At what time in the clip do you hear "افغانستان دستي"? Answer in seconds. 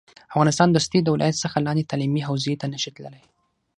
0.33-0.99